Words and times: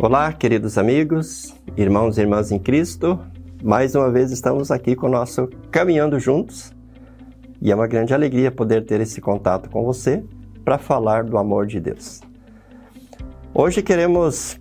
Olá, 0.00 0.32
queridos 0.32 0.78
amigos, 0.78 1.52
irmãos 1.76 2.16
e 2.16 2.20
irmãs 2.20 2.52
em 2.52 2.58
Cristo. 2.60 3.18
Mais 3.60 3.96
uma 3.96 4.08
vez 4.08 4.30
estamos 4.30 4.70
aqui 4.70 4.94
com 4.94 5.08
o 5.08 5.10
nosso 5.10 5.48
Caminhando 5.72 6.20
Juntos 6.20 6.72
e 7.60 7.72
é 7.72 7.74
uma 7.74 7.88
grande 7.88 8.14
alegria 8.14 8.52
poder 8.52 8.86
ter 8.86 9.00
esse 9.00 9.20
contato 9.20 9.68
com 9.68 9.84
você 9.84 10.22
para 10.64 10.78
falar 10.78 11.24
do 11.24 11.36
amor 11.36 11.66
de 11.66 11.80
Deus. 11.80 12.20
Hoje 13.52 13.82
queremos 13.82 14.56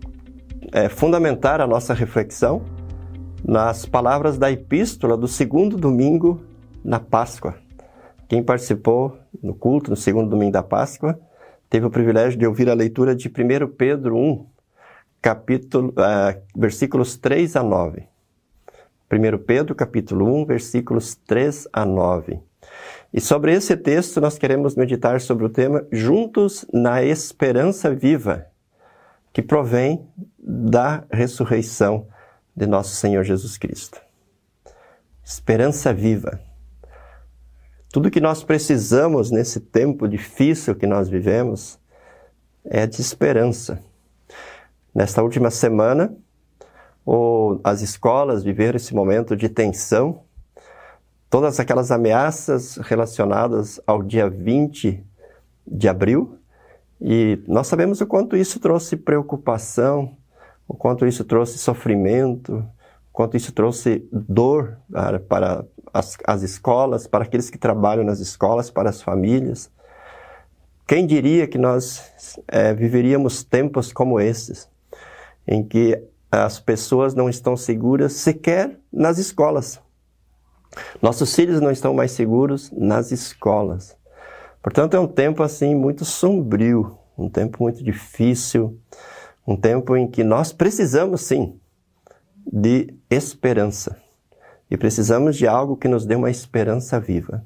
é, 0.71 0.89
fundamentar 0.89 1.61
a 1.61 1.67
nossa 1.67 1.93
reflexão 1.93 2.63
nas 3.45 3.85
palavras 3.85 4.39
da 4.39 4.51
epístola 4.51 5.15
do 5.15 5.27
segundo 5.27 5.77
domingo 5.77 6.41
na 6.83 6.99
Páscoa. 6.99 7.53
Quem 8.27 8.41
participou 8.41 9.15
no 9.43 9.53
culto 9.53 9.91
no 9.91 9.95
segundo 9.95 10.31
domingo 10.31 10.53
da 10.53 10.63
Páscoa 10.63 11.19
teve 11.69 11.85
o 11.85 11.91
privilégio 11.91 12.39
de 12.39 12.47
ouvir 12.47 12.71
a 12.71 12.73
leitura 12.73 13.15
de 13.15 13.27
1 13.27 13.67
Pedro 13.77 14.17
1, 14.17 14.56
capítulo, 15.21 15.89
uh, 15.89 16.41
versículos 16.55 17.17
3 17.17 17.55
a 17.55 17.63
9. 17.63 18.07
1 19.11 19.37
Pedro, 19.45 19.73
capítulo 19.73 20.41
1, 20.41 20.45
versículos 20.45 21.15
3 21.15 21.67
a 21.71 21.85
9. 21.85 22.39
E 23.13 23.21
sobre 23.21 23.53
esse 23.53 23.75
texto 23.77 24.19
nós 24.19 24.37
queremos 24.37 24.75
meditar 24.75 25.21
sobre 25.21 25.45
o 25.45 25.49
tema 25.49 25.85
Juntos 25.91 26.65
na 26.73 27.01
Esperança 27.01 27.93
Viva, 27.93 28.47
que 29.31 29.41
provém 29.41 30.05
da 30.37 31.05
ressurreição 31.11 32.07
de 32.55 32.65
nosso 32.65 32.95
Senhor 32.95 33.23
Jesus 33.23 33.57
Cristo. 33.57 34.01
Esperança 35.23 35.93
viva. 35.93 36.39
Tudo 37.91 38.09
que 38.09 38.21
nós 38.21 38.43
precisamos 38.43 39.29
nesse 39.29 39.59
tempo 39.59 40.07
difícil 40.07 40.73
que 40.73 40.87
nós 40.87 41.07
vivemos 41.09 41.79
é 42.63 42.87
de 42.87 43.01
esperança. 43.01 43.83
Nesta 44.97 45.21
última 45.21 45.51
semana, 45.51 46.11
as 47.63 47.83
escolas 47.83 48.43
viveram 48.43 48.77
esse 48.77 48.95
momento 48.95 49.35
de 49.35 49.47
tensão, 49.47 50.23
todas 51.29 51.59
aquelas 51.59 51.91
ameaças 51.91 52.77
relacionadas 52.77 53.79
ao 53.85 54.01
dia 54.01 54.27
20 54.27 55.05
de 55.67 55.87
abril, 55.87 56.39
e 56.99 57.39
nós 57.47 57.67
sabemos 57.67 58.01
o 58.01 58.07
quanto 58.07 58.35
isso 58.35 58.59
trouxe 58.59 58.97
preocupação, 58.97 60.17
o 60.67 60.73
quanto 60.73 61.05
isso 61.05 61.23
trouxe 61.23 61.59
sofrimento, 61.59 62.55
o 62.55 63.13
quanto 63.13 63.37
isso 63.37 63.51
trouxe 63.51 64.03
dor 64.11 64.79
para, 64.91 65.19
para 65.19 65.65
as, 65.93 66.17
as 66.25 66.41
escolas, 66.41 67.05
para 67.05 67.23
aqueles 67.23 67.51
que 67.51 67.59
trabalham 67.59 68.03
nas 68.03 68.19
escolas, 68.19 68.71
para 68.71 68.89
as 68.89 68.99
famílias. 68.99 69.69
Quem 70.87 71.05
diria 71.05 71.45
que 71.45 71.59
nós 71.59 72.41
é, 72.47 72.73
viveríamos 72.73 73.43
tempos 73.43 73.93
como 73.93 74.19
esses? 74.19 74.67
Em 75.47 75.63
que 75.63 76.01
as 76.31 76.59
pessoas 76.59 77.13
não 77.13 77.29
estão 77.29 77.55
seguras 77.55 78.13
sequer 78.13 78.77
nas 78.91 79.17
escolas. 79.17 79.79
Nossos 81.01 81.33
filhos 81.33 81.61
não 81.61 81.71
estão 81.71 81.93
mais 81.93 82.11
seguros 82.11 82.71
nas 82.71 83.11
escolas. 83.11 83.95
Portanto, 84.61 84.95
é 84.95 84.99
um 84.99 85.07
tempo 85.07 85.41
assim 85.41 85.73
muito 85.73 86.03
sombrio, 86.03 86.97
um 87.17 87.29
tempo 87.29 87.63
muito 87.63 87.83
difícil, 87.83 88.77
um 89.47 89.55
tempo 89.55 89.95
em 89.95 90.07
que 90.07 90.23
nós 90.23 90.51
precisamos 90.51 91.21
sim 91.21 91.57
de 92.51 92.93
esperança. 93.09 93.97
E 94.69 94.75
precisamos 94.75 95.37
de 95.37 95.47
algo 95.47 95.77
que 95.77 95.87
nos 95.87 96.05
dê 96.05 96.15
uma 96.15 96.29
esperança 96.29 96.99
viva. 96.99 97.45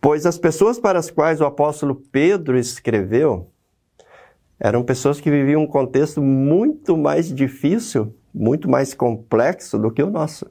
Pois 0.00 0.26
as 0.26 0.36
pessoas 0.36 0.78
para 0.78 0.98
as 0.98 1.10
quais 1.10 1.40
o 1.40 1.46
apóstolo 1.46 1.94
Pedro 1.94 2.58
escreveu 2.58 3.50
eram 4.60 4.82
pessoas 4.82 5.18
que 5.18 5.30
viviam 5.30 5.62
um 5.62 5.66
contexto 5.66 6.20
muito 6.20 6.96
mais 6.96 7.32
difícil, 7.32 8.14
muito 8.32 8.68
mais 8.68 8.92
complexo 8.92 9.78
do 9.78 9.90
que 9.90 10.02
o 10.02 10.10
nosso. 10.10 10.46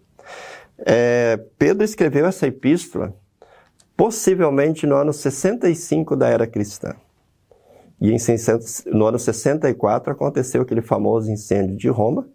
É, 0.80 1.40
Pedro 1.58 1.84
escreveu 1.84 2.26
essa 2.26 2.48
epístola 2.48 3.14
possivelmente 3.96 4.88
no 4.88 4.96
ano 4.96 5.14
65 5.14 6.16
da 6.16 6.28
era 6.28 6.48
cristã. 6.48 6.96
E 8.02 8.12
em, 8.12 8.18
no 8.88 9.06
ano 9.06 9.20
64 9.20 10.12
aconteceu 10.12 10.62
aquele 10.62 10.82
famoso 10.82 11.30
incêndio 11.30 11.76
de 11.76 11.90
Roma, 11.90 12.28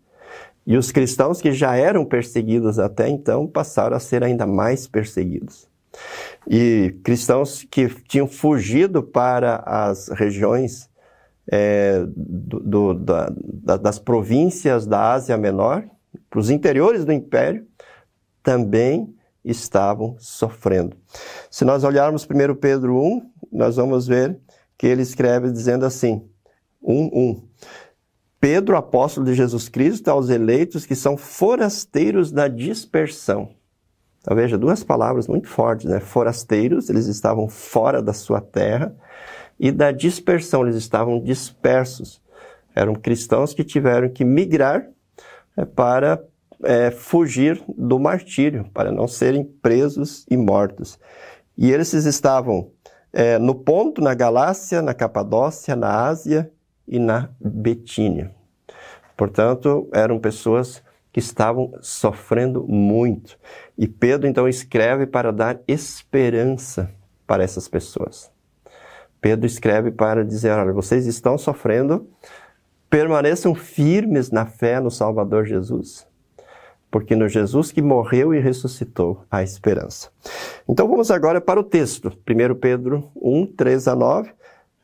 e 0.67 0.77
os 0.77 0.93
cristãos 0.93 1.41
que 1.41 1.53
já 1.53 1.75
eram 1.77 2.05
perseguidos 2.05 2.79
até 2.79 3.09
então 3.09 3.47
passaram 3.47 3.97
a 3.97 4.01
ser 4.01 4.23
ainda 4.23 4.47
mais 4.47 4.87
perseguidos. 4.87 5.67
E 6.49 6.95
cristãos 7.03 7.67
que 7.71 7.89
tinham 8.09 8.27
fugido 8.27 9.03
para 9.03 9.57
as 9.67 10.09
regiões 10.09 10.89
é, 11.51 12.05
do, 12.17 12.61
do, 12.61 12.95
da, 12.95 13.77
das 13.77 13.99
províncias 13.99 14.87
da 14.87 15.13
Ásia 15.13 15.37
Menor, 15.37 15.85
para 16.31 16.41
os 16.41 16.51
interiores 16.51 17.05
do 17.05 17.13
império, 17.13 17.67
também 18.43 19.15
estavam 19.45 20.17
sofrendo. 20.19 20.97
Se 21.51 21.65
nós 21.65 21.85
olharmos 21.85 22.27
1 22.27 22.55
Pedro 22.57 22.97
1, 22.97 23.31
nós 23.53 23.77
vamos 23.77 24.07
ver 24.07 24.39
que 24.77 24.87
ele 24.87 25.03
escreve 25.03 25.51
dizendo 25.51 25.85
assim: 25.85 26.27
1:1. 26.83 27.43
Pedro, 28.41 28.77
apóstolo 28.77 29.25
de 29.25 29.35
Jesus 29.35 29.69
Cristo, 29.69 30.09
aos 30.09 30.29
eleitos 30.29 30.85
que 30.85 30.95
são 30.95 31.17
forasteiros 31.17 32.31
da 32.31 32.47
dispersão. 32.47 33.55
Então 34.21 34.37
veja, 34.37 34.59
duas 34.59 34.83
palavras 34.83 35.29
muito 35.29 35.49
fortes, 35.49 35.87
né? 35.87 36.01
Forasteiros, 36.01 36.91
eles 36.91 37.07
estavam 37.07 37.49
fora 37.49 38.03
da 38.03 38.13
sua 38.13 38.41
terra, 38.41 38.95
e 39.59 39.71
da 39.71 39.93
dispersão, 39.93 40.63
eles 40.63 40.77
estavam 40.77 41.21
dispersos. 41.21 42.21
Eram 42.75 42.95
cristãos 42.95 43.55
que 43.55 43.63
tiveram 43.63 44.09
que 44.09 44.25
migrar 44.25 44.89
é, 45.57 45.65
para 45.65 46.23
é, 46.63 46.91
fugir 46.91 47.63
do 47.69 47.99
martírio, 47.99 48.69
para 48.75 48.91
não 48.91 49.07
serem 49.07 49.45
presos 49.45 50.27
e 50.31 50.37
mortos. 50.37 50.99
E 51.57 51.71
eles 51.71 51.93
estavam 51.93 52.71
é, 53.13 53.39
no 53.39 53.55
ponto, 53.55 54.01
na 54.01 54.13
Galácia, 54.13 54.83
na 54.83 54.93
Capadócia, 54.93 55.77
na 55.77 56.07
Ásia 56.07 56.51
e 56.87 56.99
na 56.99 57.31
Betínia. 57.41 58.35
Portanto, 59.17 59.89
eram 59.93 60.19
pessoas 60.19 60.83
que 61.13 61.21
estavam 61.21 61.73
sofrendo 61.81 62.67
muito. 62.67 63.39
E 63.79 63.87
Pedro 63.87 64.27
então 64.27 64.49
escreve 64.49 65.07
para 65.07 65.33
dar 65.33 65.61
esperança 65.69 66.91
para 67.25 67.45
essas 67.45 67.69
pessoas. 67.69 68.34
Pedro 69.25 69.47
escreve 69.47 69.91
para 69.91 70.23
dizer: 70.23 70.51
olha, 70.51 70.71
vocês 70.71 71.07
estão 71.07 71.39
sofrendo, 71.39 72.07
permaneçam 72.91 73.55
firmes 73.55 74.31
na 74.31 74.45
fé 74.45 74.79
no 74.79 74.91
Salvador 74.91 75.47
Jesus, 75.47 76.07
porque 76.91 77.17
no 77.17 77.27
Jesus 77.27 77.73
que 77.73 77.81
morreu 77.81 78.35
e 78.35 78.39
ressuscitou 78.39 79.25
há 79.31 79.43
esperança. 79.43 80.11
Então 80.69 80.87
vamos 80.87 81.11
agora 81.11 81.41
para 81.41 81.59
o 81.59 81.65
texto, 81.65 82.13
1 82.29 82.55
Pedro 82.57 83.11
1, 83.17 83.47
3 83.47 83.89
a 83.89 83.97
9. 83.97 84.31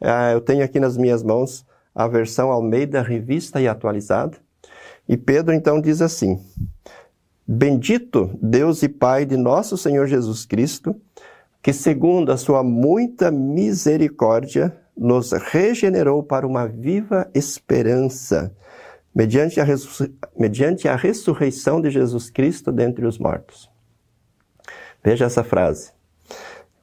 Ah, 0.01 0.33
eu 0.33 0.41
tenho 0.41 0.65
aqui 0.65 0.81
nas 0.81 0.97
minhas 0.97 1.23
mãos 1.23 1.67
a 1.95 2.09
versão 2.09 2.51
Almeida 2.51 3.03
Revista 3.03 3.61
e 3.61 3.69
Atualizada. 3.69 4.39
E 5.07 5.19
Pedro 5.19 5.53
então 5.53 5.83
diz 5.83 6.01
assim: 6.01 6.43
Bendito 7.47 8.31
Deus 8.41 8.83
e 8.83 8.89
Pai 8.89 9.27
de 9.27 9.37
nosso 9.37 9.77
Senhor 9.77 10.07
Jesus 10.07 10.47
Cristo 10.47 10.97
que, 11.63 11.73
segundo 11.73 12.33
a 12.33 12.37
sua 12.37 12.63
muita 12.63 13.31
misericórdia, 13.31 14.77
nos 14.97 15.33
regenerou 15.33 16.23
para 16.23 16.47
uma 16.47 16.67
viva 16.67 17.29
esperança, 17.35 18.55
mediante 19.15 19.61
a, 19.61 19.67
mediante 20.39 20.89
a 20.89 20.97
ressurreição 20.97 21.81
de 21.81 21.91
Jesus 21.91 22.31
Cristo 22.31 22.71
dentre 22.71 23.07
os 23.07 23.19
mortos. 23.19 23.71
Veja 25.03 25.25
essa 25.25 25.43
frase. 25.43 25.93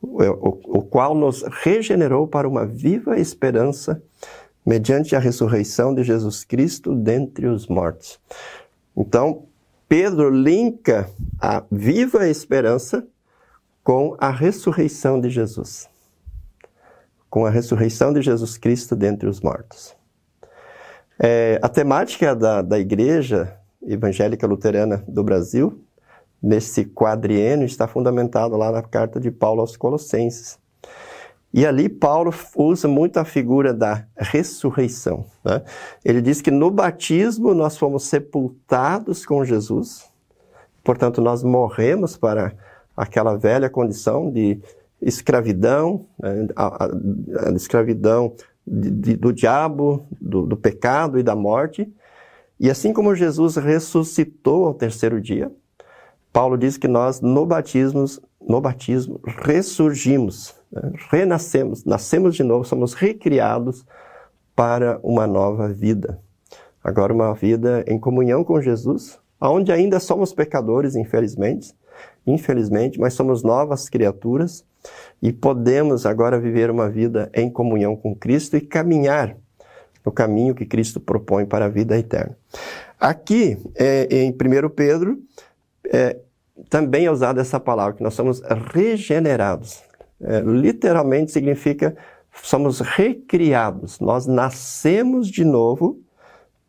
O, 0.01 0.23
o, 0.23 0.79
o 0.79 0.81
qual 0.83 1.15
nos 1.15 1.43
regenerou 1.63 2.27
para 2.27 2.47
uma 2.47 2.65
viva 2.65 3.19
esperança, 3.19 4.01
mediante 4.65 5.15
a 5.15 5.19
ressurreição 5.19 5.93
de 5.93 6.03
Jesus 6.03 6.43
Cristo 6.43 6.93
dentre 6.93 7.47
os 7.47 7.67
mortos. 7.67 8.19
Então, 8.95 9.45
Pedro 9.87 10.29
linka 10.29 11.09
a 11.39 11.63
viva 11.71 12.27
esperança 12.27 13.07
com 13.87 14.17
a 14.19 14.31
ressurreição 14.31 15.17
de 15.17 15.29
Jesus. 15.29 15.89
Com 17.29 17.45
a 17.45 17.49
ressurreição 17.49 18.11
de 18.11 18.21
Jesus 18.21 18.57
Cristo 18.57 18.97
dentre 18.97 19.29
os 19.29 19.39
mortos. 19.39 19.95
É, 21.17 21.57
a 21.63 21.69
temática 21.69 22.35
da, 22.35 22.61
da 22.61 22.77
Igreja 22.77 23.57
Evangélica 23.81 24.45
Luterana 24.45 25.05
do 25.07 25.23
Brasil, 25.23 25.81
nesse 26.43 26.83
quadriênio, 26.83 27.65
está 27.65 27.87
fundamentada 27.87 28.57
lá 28.57 28.73
na 28.73 28.81
carta 28.81 29.21
de 29.21 29.31
Paulo 29.31 29.61
aos 29.61 29.77
Colossenses. 29.77 30.59
E 31.53 31.65
ali 31.65 31.87
Paulo 31.87 32.33
usa 32.57 32.89
muito 32.89 33.15
a 33.21 33.23
figura 33.23 33.73
da 33.73 34.05
ressurreição. 34.17 35.23
Né? 35.45 35.63
Ele 36.03 36.21
diz 36.21 36.41
que 36.41 36.51
no 36.51 36.69
batismo 36.69 37.53
nós 37.53 37.77
fomos 37.77 38.03
sepultados 38.03 39.25
com 39.25 39.45
Jesus, 39.45 40.03
portanto 40.83 41.21
nós 41.21 41.41
morremos 41.41 42.17
para 42.17 42.66
aquela 42.97 43.37
velha 43.37 43.69
condição 43.69 44.31
de 44.31 44.59
escravidão, 44.99 46.07
né, 46.19 46.47
a, 46.55 46.85
a, 46.85 46.89
a 47.47 47.51
escravidão 47.51 48.33
de, 48.65 48.89
de, 48.89 49.15
do 49.15 49.31
diabo, 49.31 50.07
do, 50.19 50.47
do 50.47 50.57
pecado 50.57 51.19
e 51.19 51.23
da 51.23 51.35
morte. 51.35 51.87
E 52.59 52.71
assim 52.71 52.91
como 52.91 53.15
Jesus 53.15 53.55
ressuscitou 53.55 54.65
ao 54.65 54.73
terceiro 54.73 55.21
dia, 55.21 55.51
Paulo 56.33 56.57
diz 56.57 56.75
que 56.75 56.87
nós 56.87 57.21
no 57.21 57.45
batismo, 57.45 58.03
no 58.41 58.59
batismo 58.59 59.21
ressurgimos, 59.23 60.55
né? 60.71 60.91
renascemos, 61.11 61.85
nascemos 61.85 62.35
de 62.35 62.43
novo, 62.43 62.65
somos 62.65 62.93
recriados 62.93 63.85
para 64.55 64.99
uma 65.03 65.27
nova 65.27 65.69
vida. 65.69 66.19
Agora 66.83 67.13
uma 67.13 67.33
vida 67.33 67.83
em 67.87 67.99
comunhão 67.99 68.43
com 68.43 68.59
Jesus, 68.59 69.19
aonde 69.39 69.71
ainda 69.71 69.99
somos 69.99 70.33
pecadores, 70.33 70.95
infelizmente, 70.95 71.75
infelizmente, 72.27 72.99
mas 72.99 73.13
somos 73.13 73.41
novas 73.41 73.89
criaturas 73.89 74.65
e 75.21 75.31
podemos 75.31 76.05
agora 76.05 76.39
viver 76.39 76.69
uma 76.69 76.89
vida 76.89 77.31
em 77.33 77.49
comunhão 77.49 77.95
com 77.95 78.13
Cristo 78.13 78.57
e 78.57 78.61
caminhar 78.61 79.35
no 80.05 80.11
caminho 80.11 80.53
que 80.53 80.65
Cristo 80.65 80.99
propõe 80.99 81.45
para 81.45 81.65
a 81.65 81.69
vida 81.69 81.97
eterna. 81.97 82.37
Aqui, 82.99 83.57
é, 83.75 84.07
em 84.09 84.31
1 84.31 84.69
Pedro, 84.69 85.19
é, 85.91 86.17
também 86.69 87.05
é 87.05 87.11
usada 87.11 87.41
essa 87.41 87.59
palavra, 87.59 87.93
que 87.93 88.03
nós 88.03 88.13
somos 88.13 88.41
regenerados. 88.73 89.83
É, 90.21 90.39
literalmente 90.41 91.31
significa 91.31 91.95
somos 92.43 92.79
recriados, 92.79 93.99
nós 93.99 94.25
nascemos 94.27 95.27
de 95.27 95.43
novo 95.43 95.99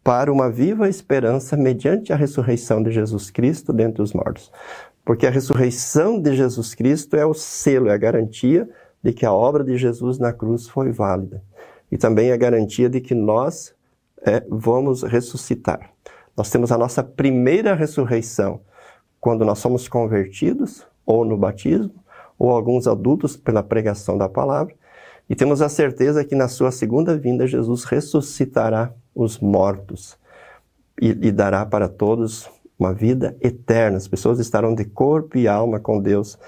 para 0.02 0.32
uma 0.32 0.50
viva 0.50 0.88
esperança 0.88 1.56
mediante 1.56 2.12
a 2.12 2.16
ressurreição 2.16 2.82
de 2.82 2.90
Jesus 2.90 3.30
Cristo 3.30 3.72
dentre 3.72 4.02
os 4.02 4.12
mortos. 4.12 4.50
Porque 5.08 5.26
a 5.26 5.30
ressurreição 5.30 6.20
de 6.20 6.36
Jesus 6.36 6.74
Cristo 6.74 7.16
é 7.16 7.24
o 7.24 7.32
selo, 7.32 7.88
é 7.88 7.94
a 7.94 7.96
garantia 7.96 8.68
de 9.02 9.10
que 9.10 9.24
a 9.24 9.32
obra 9.32 9.64
de 9.64 9.74
Jesus 9.78 10.18
na 10.18 10.34
cruz 10.34 10.68
foi 10.68 10.92
válida. 10.92 11.42
E 11.90 11.96
também 11.96 12.30
a 12.30 12.36
garantia 12.36 12.90
de 12.90 13.00
que 13.00 13.14
nós 13.14 13.74
é, 14.20 14.44
vamos 14.50 15.02
ressuscitar. 15.02 15.92
Nós 16.36 16.50
temos 16.50 16.70
a 16.70 16.76
nossa 16.76 17.02
primeira 17.02 17.74
ressurreição 17.74 18.60
quando 19.18 19.46
nós 19.46 19.60
somos 19.60 19.88
convertidos, 19.88 20.86
ou 21.06 21.24
no 21.24 21.38
batismo, 21.38 22.04
ou 22.38 22.50
alguns 22.50 22.86
adultos 22.86 23.34
pela 23.34 23.62
pregação 23.62 24.18
da 24.18 24.28
palavra. 24.28 24.74
E 25.26 25.34
temos 25.34 25.62
a 25.62 25.70
certeza 25.70 26.22
que 26.22 26.34
na 26.34 26.48
sua 26.48 26.70
segunda 26.70 27.16
vinda 27.16 27.46
Jesus 27.46 27.84
ressuscitará 27.84 28.92
os 29.14 29.38
mortos 29.38 30.18
e, 31.00 31.08
e 31.08 31.32
dará 31.32 31.64
para 31.64 31.88
todos 31.88 32.46
uma 32.78 32.94
vida 32.94 33.36
eterna. 33.40 33.96
As 33.96 34.08
pessoas 34.08 34.38
estarão 34.38 34.74
de 34.74 34.84
corpo 34.84 35.36
e 35.36 35.48
alma 35.48 35.80
com 35.80 36.00
Deus 36.00 36.38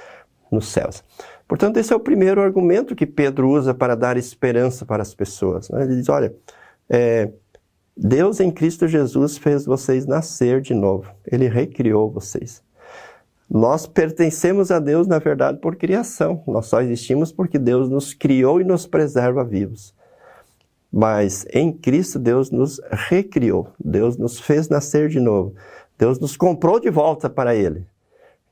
nos 0.51 0.69
céus. 0.69 1.03
Portanto, 1.49 1.79
esse 1.79 1.93
é 1.93 1.97
o 1.97 2.01
primeiro 2.01 2.41
argumento 2.41 2.95
que 2.95 3.07
Pedro 3.07 3.51
usa 3.51 3.75
para 3.75 3.97
dar 3.97 4.17
esperança 4.17 4.87
para 4.87 5.03
as 5.03 5.15
pessoas. 5.15 5.69
Né? 5.69 5.83
Ele 5.83 5.97
diz: 5.97 6.09
olha, 6.09 6.35
é, 6.89 7.31
Deus 7.97 8.41
em 8.41 8.51
Cristo 8.51 8.87
Jesus 8.87 9.37
fez 9.37 9.65
vocês 9.67 10.07
nascer 10.07 10.61
de 10.61 10.75
novo. 10.75 11.11
Ele 11.27 11.49
recriou 11.49 12.11
vocês. 12.11 12.63
Nós 13.51 13.85
pertencemos 13.85 14.71
a 14.71 14.79
Deus, 14.79 15.09
na 15.09 15.19
verdade, 15.19 15.59
por 15.59 15.75
criação. 15.75 16.43
Nós 16.47 16.67
só 16.67 16.81
existimos 16.81 17.33
porque 17.33 17.59
Deus 17.59 17.91
nos 17.91 18.15
criou 18.15 18.61
e 18.61 18.65
nos 18.65 18.87
preserva 18.87 19.45
vivos. 19.45 19.93
Mas 20.93 21.45
em 21.53 21.73
Cristo, 21.73 22.19
Deus 22.19 22.51
nos 22.53 22.81
recriou. 22.91 23.69
Deus 23.85 24.17
nos 24.17 24.39
fez 24.39 24.69
nascer 24.69 25.09
de 25.09 25.19
novo. 25.19 25.55
Deus 26.01 26.19
nos 26.19 26.35
comprou 26.35 26.81
de 26.81 26.89
volta 26.89 27.29
para 27.29 27.55
Ele. 27.55 27.87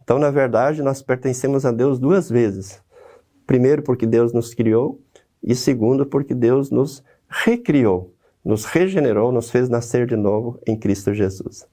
Então, 0.05 0.19
na 0.19 0.31
verdade, 0.31 0.83
nós 0.83 1.01
pertencemos 1.01 1.65
a 1.65 1.73
Deus 1.73 1.99
duas 1.99 2.29
vezes. 2.29 2.83
Primeiro, 3.47 3.83
porque 3.83 4.07
Deus 4.07 4.35
nos 4.35 4.53
criou, 4.53 5.01
e 5.43 5.55
segundo, 5.55 6.05
porque 6.05 6.35
Deus 6.35 6.71
nos 6.71 7.03
recriou, 7.27 8.13
nos 8.45 8.67
regenerou, 8.67 9.33
nos 9.33 9.51
fez 9.51 9.71
nascer 9.71 10.07
de 10.07 10.15
novo 10.15 10.61
em 10.67 10.79
Cristo 10.79 11.15
Jesus. 11.15 11.67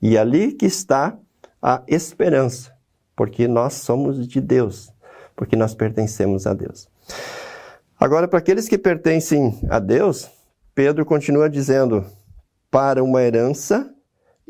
E 0.00 0.16
ali 0.16 0.52
que 0.52 0.66
está 0.66 1.18
a 1.60 1.82
esperança, 1.88 2.72
porque 3.16 3.48
nós 3.48 3.74
somos 3.74 4.28
de 4.28 4.40
Deus, 4.40 4.92
porque 5.34 5.56
nós 5.56 5.74
pertencemos 5.74 6.46
a 6.46 6.54
Deus. 6.54 6.88
Agora, 7.98 8.28
para 8.28 8.38
aqueles 8.38 8.68
que 8.68 8.78
pertencem 8.78 9.58
a 9.68 9.80
Deus, 9.80 10.30
Pedro 10.76 11.04
continua 11.04 11.50
dizendo: 11.50 12.06
para 12.70 13.02
uma 13.02 13.20
herança 13.20 13.92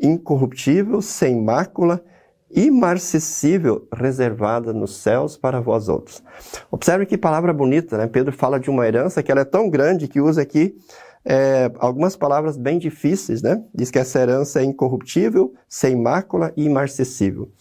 incorruptível, 0.01 1.01
sem 1.01 1.41
mácula, 1.41 2.03
imarcessível, 2.49 3.87
reservada 3.93 4.73
nos 4.73 4.95
céus 4.95 5.37
para 5.37 5.59
vós 5.59 5.87
outros. 5.87 6.23
Observe 6.71 7.05
que 7.05 7.17
palavra 7.17 7.53
bonita, 7.53 7.97
né? 7.97 8.07
Pedro 8.07 8.33
fala 8.33 8.59
de 8.59 8.69
uma 8.69 8.87
herança 8.87 9.21
que 9.21 9.31
ela 9.31 9.41
é 9.41 9.45
tão 9.45 9.69
grande 9.69 10.07
que 10.07 10.19
usa 10.19 10.41
aqui 10.41 10.75
é, 11.23 11.71
algumas 11.79 12.15
palavras 12.15 12.57
bem 12.57 12.79
difíceis, 12.79 13.41
né? 13.41 13.63
Diz 13.73 13.91
que 13.91 13.99
essa 13.99 14.19
herança 14.19 14.61
é 14.61 14.63
incorruptível, 14.63 15.53
sem 15.67 15.95
mácula 15.95 16.51
e 16.55 16.65
imarcessível. 16.65 17.51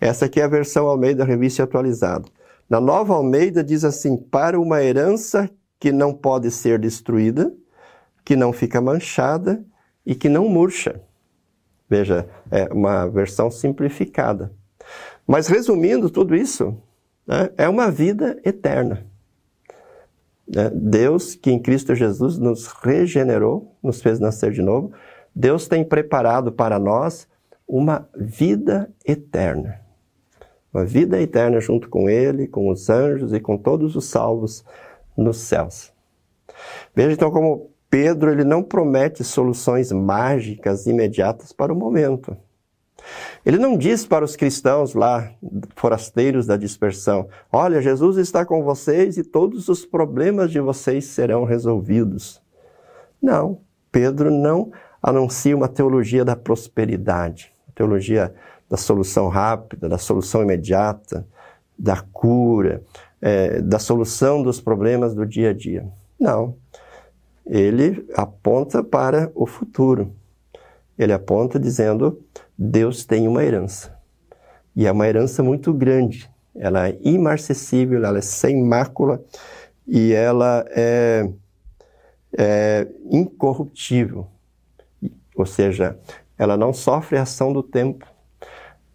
Essa 0.00 0.26
aqui 0.26 0.40
é 0.40 0.44
a 0.44 0.48
versão 0.48 0.86
Almeida 0.86 1.24
Revista 1.24 1.62
Atualizada. 1.62 2.24
Na 2.68 2.80
nova 2.80 3.14
Almeida 3.14 3.62
diz 3.62 3.84
assim: 3.84 4.16
para 4.16 4.58
uma 4.58 4.82
herança 4.82 5.50
que 5.78 5.92
não 5.92 6.14
pode 6.14 6.50
ser 6.50 6.78
destruída, 6.78 7.52
que 8.24 8.36
não 8.36 8.52
fica 8.52 8.80
manchada 8.80 9.62
e 10.06 10.14
que 10.14 10.28
não 10.28 10.48
murcha. 10.48 11.00
Veja, 11.88 12.28
é 12.50 12.64
uma 12.72 13.06
versão 13.06 13.50
simplificada. 13.50 14.52
Mas 15.26 15.46
resumindo 15.46 16.10
tudo 16.10 16.34
isso, 16.34 16.76
né, 17.26 17.50
é 17.56 17.68
uma 17.68 17.90
vida 17.90 18.40
eterna. 18.44 19.06
É, 20.54 20.70
Deus, 20.70 21.34
que 21.34 21.50
em 21.50 21.58
Cristo 21.58 21.94
Jesus 21.94 22.38
nos 22.38 22.66
regenerou, 22.66 23.74
nos 23.82 24.02
fez 24.02 24.20
nascer 24.20 24.52
de 24.52 24.62
novo, 24.62 24.92
Deus 25.34 25.66
tem 25.66 25.82
preparado 25.82 26.52
para 26.52 26.78
nós 26.78 27.26
uma 27.66 28.08
vida 28.14 28.90
eterna. 29.06 29.80
Uma 30.72 30.84
vida 30.84 31.20
eterna 31.20 31.60
junto 31.60 31.88
com 31.88 32.08
Ele, 32.10 32.46
com 32.46 32.68
os 32.68 32.90
anjos 32.90 33.32
e 33.32 33.40
com 33.40 33.56
todos 33.56 33.96
os 33.96 34.04
salvos 34.06 34.64
nos 35.16 35.38
céus. 35.38 35.92
Veja 36.94 37.12
então 37.12 37.30
como 37.30 37.70
Pedro 37.94 38.32
ele 38.32 38.42
não 38.42 38.60
promete 38.60 39.22
soluções 39.22 39.92
mágicas 39.92 40.84
imediatas 40.84 41.52
para 41.52 41.72
o 41.72 41.76
momento. 41.76 42.36
Ele 43.46 43.56
não 43.56 43.78
diz 43.78 44.04
para 44.04 44.24
os 44.24 44.34
cristãos 44.34 44.94
lá, 44.94 45.30
forasteiros 45.76 46.44
da 46.44 46.56
dispersão: 46.56 47.28
Olha, 47.52 47.80
Jesus 47.80 48.16
está 48.16 48.44
com 48.44 48.64
vocês 48.64 49.16
e 49.16 49.22
todos 49.22 49.68
os 49.68 49.86
problemas 49.86 50.50
de 50.50 50.58
vocês 50.58 51.04
serão 51.04 51.44
resolvidos. 51.44 52.42
Não, 53.22 53.60
Pedro 53.92 54.28
não 54.28 54.72
anuncia 55.00 55.56
uma 55.56 55.68
teologia 55.68 56.24
da 56.24 56.34
prosperidade, 56.34 57.52
teologia 57.76 58.34
da 58.68 58.76
solução 58.76 59.28
rápida, 59.28 59.88
da 59.88 59.98
solução 59.98 60.42
imediata, 60.42 61.24
da 61.78 62.02
cura, 62.12 62.82
é, 63.22 63.60
da 63.60 63.78
solução 63.78 64.42
dos 64.42 64.60
problemas 64.60 65.14
do 65.14 65.24
dia 65.24 65.50
a 65.50 65.54
dia. 65.54 65.86
Não 66.18 66.56
ele 67.46 68.06
aponta 68.14 68.82
para 68.82 69.30
o 69.34 69.46
futuro. 69.46 70.14
Ele 70.98 71.12
aponta 71.12 71.58
dizendo: 71.58 72.22
Deus 72.56 73.04
tem 73.04 73.28
uma 73.28 73.44
herança. 73.44 73.94
E 74.74 74.86
é 74.86 74.92
uma 74.92 75.06
herança 75.06 75.42
muito 75.42 75.72
grande. 75.72 76.30
Ela 76.54 76.88
é 76.88 76.98
imarcessível, 77.02 78.04
ela 78.04 78.18
é 78.18 78.22
sem 78.22 78.62
mácula 78.62 79.22
e 79.86 80.12
ela 80.12 80.64
é, 80.68 81.28
é 82.36 82.88
incorruptível. 83.10 84.26
Ou 85.36 85.46
seja, 85.46 85.98
ela 86.38 86.56
não 86.56 86.72
sofre 86.72 87.18
a 87.18 87.22
ação 87.22 87.52
do 87.52 87.62
tempo, 87.62 88.06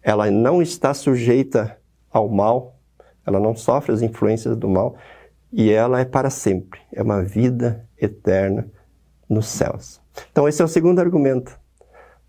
ela 0.02 0.30
não 0.30 0.62
está 0.62 0.94
sujeita 0.94 1.78
ao 2.10 2.28
mal, 2.28 2.78
ela 3.26 3.38
não 3.38 3.54
sofre 3.54 3.92
as 3.92 4.00
influências 4.00 4.56
do 4.56 4.68
mal 4.68 4.96
e 5.52 5.70
ela 5.70 6.00
é 6.00 6.04
para 6.04 6.30
sempre. 6.30 6.80
É 6.92 7.02
uma 7.02 7.22
vida 7.22 7.86
eterna 8.00 8.68
nos 9.28 9.46
céus. 9.46 10.00
Então, 10.30 10.48
esse 10.48 10.60
é 10.60 10.64
o 10.64 10.68
segundo 10.68 10.98
argumento. 10.98 11.58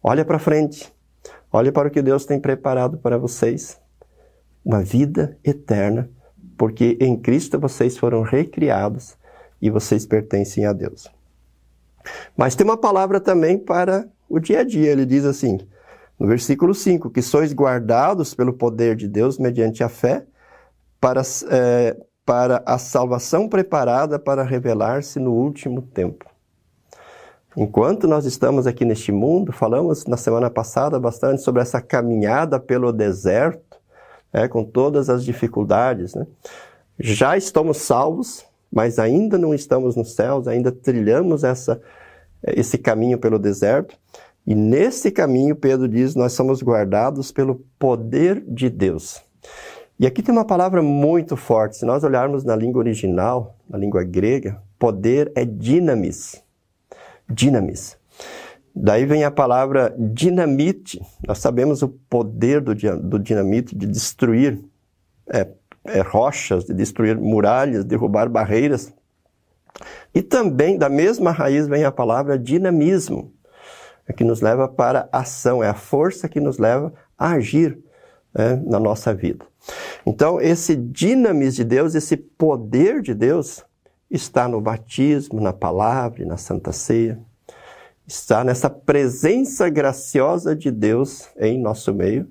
Olha 0.04 0.26
para 0.26 0.40
frente. 0.40 0.92
Olha 1.52 1.72
para 1.72 1.88
o 1.88 1.92
que 1.92 2.02
Deus 2.02 2.26
tem 2.26 2.40
preparado 2.40 2.98
para 2.98 3.18
vocês. 3.18 3.80
Uma 4.64 4.84
vida 4.84 5.38
eterna, 5.44 6.10
porque 6.58 6.98
em 7.00 7.18
Cristo 7.18 7.60
vocês 7.60 7.98
foram 7.98 8.22
recriados 8.22 9.18
e 9.62 9.70
vocês 9.70 10.06
pertencem 10.06 10.66
a 10.66 10.74
Deus. 10.74 11.10
Mas 12.36 12.56
tem 12.56 12.66
uma 12.66 12.78
palavra 12.78 13.20
também 13.20 13.58
para 13.58 14.08
o 14.30 14.40
dia 14.40 14.62
a 14.62 14.64
dia. 14.64 14.92
Ele 14.92 15.06
diz 15.06 15.26
assim, 15.26 15.60
no 16.20 16.28
versículo 16.28 16.74
5, 16.74 17.10
que 17.10 17.22
sois 17.22 17.54
guardados 17.54 18.34
pelo 18.34 18.54
poder 18.54 18.96
de 18.96 19.08
Deus 19.08 19.38
mediante 19.38 19.84
a 19.84 19.90
fé 19.90 20.26
para, 21.00 21.22
é, 21.50 21.98
para 22.32 22.64
a 22.66 22.78
salvação 22.78 23.50
preparada 23.50 24.18
para 24.18 24.42
revelar-se 24.42 25.20
no 25.20 25.34
último 25.34 25.82
tempo. 25.82 26.24
Enquanto 27.58 28.08
nós 28.08 28.24
estamos 28.24 28.66
aqui 28.66 28.86
neste 28.86 29.12
mundo, 29.12 29.52
falamos 29.52 30.06
na 30.06 30.16
semana 30.16 30.50
passada 30.50 30.98
bastante 30.98 31.42
sobre 31.42 31.62
essa 31.62 31.82
caminhada 31.82 32.58
pelo 32.58 32.94
deserto, 32.94 33.78
né, 34.32 34.48
com 34.48 34.64
todas 34.64 35.10
as 35.10 35.26
dificuldades. 35.26 36.16
Né? 36.16 36.26
Já 36.98 37.36
estamos 37.36 37.80
salvos, 37.80 38.46
mas 38.72 38.98
ainda 38.98 39.38
não 39.38 39.54
estamos 39.54 39.98
nos 39.98 40.16
céus, 40.16 40.48
ainda 40.48 40.72
trilhamos 40.72 41.44
essa, 41.44 41.82
esse 42.48 42.78
caminho 42.78 43.18
pelo 43.18 43.38
deserto. 43.38 43.94
E 44.48 44.56
nesse 44.56 45.12
caminho, 45.12 45.54
Pedro 45.54 45.86
diz, 45.86 46.16
nós 46.16 46.32
somos 46.32 46.64
guardados 46.64 47.30
pelo 47.30 47.56
poder 47.78 48.42
de 48.48 48.70
Deus. 48.70 49.22
E 50.02 50.08
aqui 50.08 50.24
tem 50.24 50.34
uma 50.34 50.44
palavra 50.44 50.82
muito 50.82 51.38
forte. 51.38 51.78
Se 51.78 51.86
nós 51.86 52.04
olharmos 52.04 52.44
na 52.44 52.56
língua 52.56 52.80
original, 52.80 53.56
na 53.70 53.78
língua 53.78 54.04
grega, 54.04 54.60
poder 54.80 55.32
é 55.36 55.46
dinamis. 55.46 56.44
Dinamis. 57.30 57.96
Daí 58.76 59.06
vem 59.06 59.24
a 59.24 59.30
palavra 59.30 59.94
dinamite. 59.96 61.00
Nós 61.28 61.38
sabemos 61.38 61.84
o 61.84 61.88
poder 61.88 62.62
do, 62.62 62.74
do 62.74 63.20
dinamite 63.20 63.76
de 63.76 63.86
destruir 63.86 64.60
é, 65.32 65.48
é, 65.84 66.02
rochas, 66.02 66.66
de 66.66 66.74
destruir 66.74 67.16
muralhas, 67.16 67.86
derrubar 67.86 68.28
barreiras. 68.28 68.92
E 70.16 70.24
também 70.24 70.80
da 70.80 70.90
mesma 70.90 71.30
raiz 71.30 71.68
vem 71.68 71.84
a 71.84 71.92
palavra 71.92 72.40
dinamismo, 72.40 73.32
é 74.08 74.14
que 74.14 74.24
nos 74.24 74.42
leva 74.42 74.68
para 74.68 75.08
ação, 75.12 75.64
é 75.64 75.70
a 75.70 75.76
força 75.76 76.28
que 76.28 76.40
nos 76.40 76.58
leva 76.58 76.92
a 77.16 77.34
agir 77.34 77.78
né, 78.34 78.56
na 78.66 78.80
nossa 78.80 79.14
vida. 79.14 79.51
Então, 80.06 80.40
esse 80.42 80.76
dinamis 80.76 81.56
de 81.56 81.64
Deus, 81.64 81.96
esse 81.96 82.18
poder 82.18 83.02
de 83.02 83.14
Deus, 83.14 83.64
está 84.10 84.48
no 84.48 84.60
batismo, 84.60 85.40
na 85.40 85.54
palavra 85.54 86.26
na 86.26 86.38
santa 86.38 86.72
ceia. 86.72 87.20
Está 88.06 88.44
nessa 88.44 88.70
presença 88.70 89.70
graciosa 89.70 90.56
de 90.56 90.70
Deus 90.70 91.30
em 91.40 91.58
nosso 91.58 91.94
meio, 91.94 92.28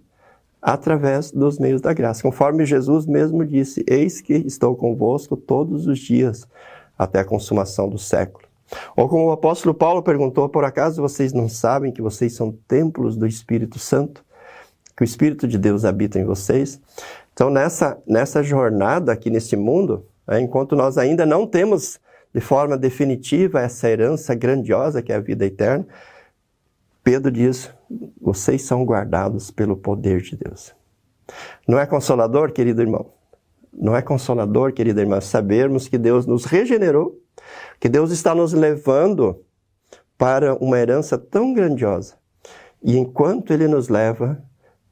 através 0.60 1.30
dos 1.30 1.58
meios 1.58 1.80
da 1.80 1.94
graça. 1.94 2.22
Conforme 2.22 2.66
Jesus 2.66 3.06
mesmo 3.06 3.46
disse: 3.46 3.84
Eis 3.88 4.20
que 4.20 4.34
estou 4.34 4.76
convosco 4.76 5.36
todos 5.36 5.86
os 5.86 5.98
dias, 5.98 6.46
até 6.98 7.20
a 7.20 7.24
consumação 7.24 7.88
do 7.88 7.98
século. 7.98 8.46
Ou 8.96 9.08
como 9.08 9.26
o 9.26 9.32
apóstolo 9.32 9.74
Paulo 9.74 10.02
perguntou: 10.02 10.48
Por 10.48 10.64
acaso 10.64 11.00
vocês 11.00 11.32
não 11.32 11.48
sabem 11.48 11.92
que 11.92 12.02
vocês 12.02 12.34
são 12.34 12.52
templos 12.68 13.16
do 13.16 13.26
Espírito 13.26 13.78
Santo? 13.78 14.24
Que 14.94 15.02
o 15.02 15.04
Espírito 15.04 15.48
de 15.48 15.56
Deus 15.56 15.86
habita 15.86 16.18
em 16.18 16.24
vocês? 16.24 16.78
Então, 17.32 17.50
nessa, 17.50 18.00
nessa 18.06 18.42
jornada 18.42 19.12
aqui 19.12 19.30
nesse 19.30 19.56
mundo, 19.56 20.06
né, 20.26 20.40
enquanto 20.40 20.76
nós 20.76 20.98
ainda 20.98 21.24
não 21.24 21.46
temos 21.46 21.98
de 22.32 22.40
forma 22.40 22.76
definitiva 22.76 23.60
essa 23.60 23.88
herança 23.88 24.34
grandiosa 24.34 25.02
que 25.02 25.12
é 25.12 25.16
a 25.16 25.20
vida 25.20 25.44
eterna, 25.44 25.86
Pedro 27.02 27.30
diz: 27.30 27.70
vocês 28.20 28.62
são 28.62 28.84
guardados 28.84 29.50
pelo 29.50 29.76
poder 29.76 30.20
de 30.20 30.36
Deus. 30.36 30.74
Não 31.66 31.78
é 31.78 31.86
consolador, 31.86 32.52
querido 32.52 32.82
irmão? 32.82 33.06
Não 33.72 33.96
é 33.96 34.02
consolador, 34.02 34.72
querida 34.72 35.00
irmã, 35.00 35.20
sabermos 35.20 35.86
que 35.86 35.96
Deus 35.96 36.26
nos 36.26 36.44
regenerou, 36.44 37.18
que 37.78 37.88
Deus 37.88 38.10
está 38.10 38.34
nos 38.34 38.52
levando 38.52 39.44
para 40.18 40.54
uma 40.56 40.78
herança 40.78 41.16
tão 41.16 41.54
grandiosa. 41.54 42.16
E 42.82 42.98
enquanto 42.98 43.52
Ele 43.52 43.68
nos 43.68 43.88
leva, 43.88 44.42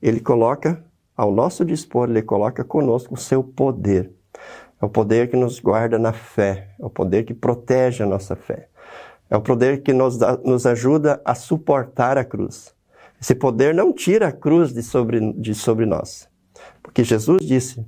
Ele 0.01 0.21
coloca 0.21 0.83
ao 1.19 1.33
nosso 1.33 1.65
dispor, 1.65 2.09
Ele 2.09 2.23
coloca 2.23 2.63
conosco 2.63 3.15
o 3.15 3.17
seu 3.17 3.43
poder. 3.43 4.13
É 4.81 4.87
o 4.87 4.89
poder 4.89 5.29
que 5.29 5.37
nos 5.37 5.59
guarda 5.59 5.99
na 5.99 6.13
fé, 6.13 6.69
é 6.79 6.87
o 6.87 6.89
poder 6.89 7.25
que 7.25 7.35
protege 7.35 8.05
a 8.05 8.07
nossa 8.07 8.37
fé. 8.37 8.69
É 9.29 9.37
o 9.37 9.41
poder 9.41 9.83
que 9.83 9.93
nos, 9.93 10.17
nos 10.45 10.65
ajuda 10.65 11.21
a 11.25 11.35
suportar 11.35 12.17
a 12.17 12.25
cruz. 12.25 12.73
Esse 13.21 13.35
poder 13.35 13.75
não 13.75 13.93
tira 13.93 14.29
a 14.29 14.33
cruz 14.33 14.73
de 14.73 14.81
sobre, 14.81 15.33
de 15.33 15.57
sobre 15.57 15.85
nós. 15.85 16.29
Porque 16.81 17.03
Jesus 17.03 17.45
disse: 17.45 17.85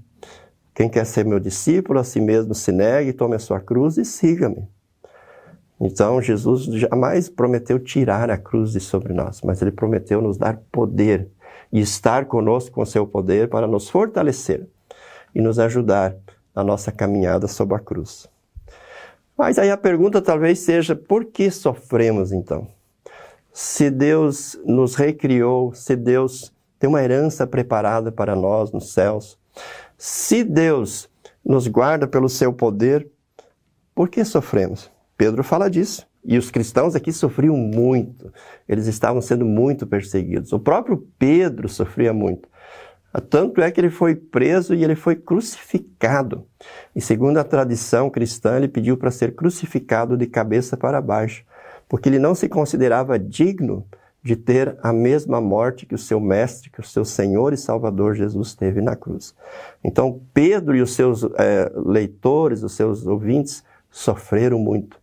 Quem 0.75 0.89
quer 0.89 1.07
ser 1.07 1.25
meu 1.25 1.39
discípulo, 1.39 2.01
a 2.01 2.05
si 2.05 2.21
mesmo 2.21 2.53
se 2.53 2.73
negue, 2.73 3.13
tome 3.13 3.37
a 3.37 3.39
sua 3.39 3.61
cruz 3.61 3.97
e 3.97 4.05
siga-me. 4.05 4.69
Então, 5.81 6.21
Jesus 6.21 6.65
jamais 6.65 7.29
prometeu 7.29 7.79
tirar 7.79 8.29
a 8.29 8.37
cruz 8.37 8.73
de 8.73 8.81
sobre 8.81 9.15
nós, 9.15 9.41
mas 9.43 9.63
ele 9.63 9.71
prometeu 9.71 10.21
nos 10.21 10.37
dar 10.37 10.61
poder 10.73 11.31
e 11.73 11.81
estar 11.81 12.27
conosco 12.27 12.75
com 12.75 12.85
seu 12.85 13.07
poder 13.07 13.49
para 13.49 13.67
nos 13.67 13.89
fortalecer 13.89 14.67
e 15.35 15.41
nos 15.41 15.59
ajudar 15.59 16.17
na 16.55 16.65
nossa 16.65 16.91
caminhada 16.91 17.47
sob 17.47 17.75
a 17.75 17.79
cruz. 17.79 18.29
Mas 19.37 19.59
aí 19.59 19.71
a 19.71 19.77
pergunta 19.77 20.21
talvez 20.21 20.59
seja: 20.59 20.95
por 20.95 21.25
que 21.25 21.51
sofremos 21.51 22.33
então? 22.33 22.69
Se 23.53 23.91
Deus 23.91 24.59
nos 24.65 24.95
recriou, 24.95 25.73
se 25.75 25.97
Deus 25.97 26.53
tem 26.79 26.89
uma 26.89 27.03
herança 27.03 27.47
preparada 27.47 28.13
para 28.13 28.37
nós 28.37 28.71
nos 28.73 28.93
céus, 28.93 29.39
se 29.97 30.45
Deus 30.45 31.09
nos 31.45 31.67
guarda 31.67 32.07
pelo 32.07 32.29
seu 32.29 32.53
poder, 32.53 33.09
por 33.95 34.09
que 34.09 34.25
sofremos? 34.25 34.91
Pedro 35.17 35.43
fala 35.43 35.69
disso. 35.69 36.10
E 36.25 36.37
os 36.37 36.51
cristãos 36.51 36.95
aqui 36.95 37.13
sofriam 37.13 37.57
muito, 37.57 38.33
eles 38.69 38.87
estavam 38.87 39.23
sendo 39.23 39.45
muito 39.45 39.87
perseguidos. 39.87 40.53
O 40.53 40.59
próprio 40.59 41.07
Pedro 41.19 41.69
sofria 41.69 42.13
muito. 42.13 42.49
Tanto 43.29 43.61
é 43.61 43.71
que 43.71 43.81
ele 43.81 43.91
foi 43.91 44.15
preso 44.15 44.75
e 44.75 44.85
ele 44.85 44.95
foi 44.95 45.17
crucificado. 45.17 46.47
E 46.95 47.01
segundo 47.01 47.39
a 47.39 47.45
tradição 47.45 48.09
cristã, 48.09 48.57
ele 48.57 48.69
pediu 48.69 48.97
para 48.97 49.11
ser 49.11 49.35
crucificado 49.35 50.17
de 50.17 50.27
cabeça 50.27 50.77
para 50.77 51.01
baixo, 51.01 51.45
porque 51.89 52.09
ele 52.09 52.21
não 52.21 52.35
se 52.35 52.49
considerava 52.49 53.19
digno 53.19 53.85
de 54.23 54.37
ter 54.37 54.77
a 54.83 54.93
mesma 54.93 55.41
morte 55.41 55.87
que 55.87 55.95
o 55.95 55.99
seu 55.99 56.21
mestre, 56.21 56.71
que 56.71 56.81
o 56.81 56.85
seu 56.85 57.05
Senhor 57.05 57.53
e 57.53 57.57
Salvador 57.57 58.15
Jesus 58.15 58.55
teve 58.55 58.81
na 58.81 58.95
cruz. 58.95 59.35
Então, 59.83 60.21
Pedro 60.33 60.77
e 60.77 60.83
os 60.83 60.95
seus 60.95 61.25
é, 61.25 61.73
leitores, 61.75 62.63
os 62.63 62.75
seus 62.75 63.07
ouvintes, 63.07 63.65
sofreram 63.91 64.59
muito. 64.59 65.00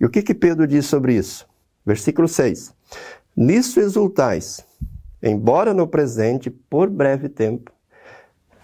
E 0.00 0.04
o 0.04 0.10
que, 0.10 0.22
que 0.22 0.34
Pedro 0.34 0.66
diz 0.66 0.86
sobre 0.86 1.14
isso? 1.14 1.46
Versículo 1.84 2.28
6. 2.28 2.74
Nisso 3.36 3.80
exultais, 3.80 4.64
embora 5.22 5.72
no 5.72 5.86
presente, 5.86 6.50
por 6.50 6.90
breve 6.90 7.28
tempo, 7.28 7.72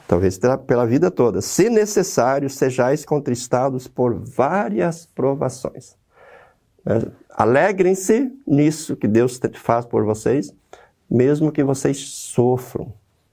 talvez 0.06 0.38
pela 0.66 0.86
vida 0.86 1.10
toda, 1.10 1.40
se 1.40 1.70
necessário, 1.70 2.50
sejais 2.50 3.04
contristados 3.04 3.86
por 3.86 4.14
várias 4.14 5.06
provações. 5.06 5.96
É, 6.86 7.06
alegrem-se 7.30 8.30
nisso 8.46 8.96
que 8.96 9.08
Deus 9.08 9.40
faz 9.54 9.86
por 9.86 10.04
vocês, 10.04 10.52
mesmo 11.10 11.52
que 11.52 11.64
vocês 11.64 11.98
sofram, 11.98 12.92